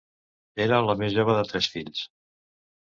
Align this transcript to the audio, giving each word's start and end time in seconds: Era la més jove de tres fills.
Era 0.65 0.79
la 0.87 0.95
més 1.03 1.15
jove 1.19 1.37
de 1.41 1.47
tres 1.53 1.71
fills. 1.77 2.05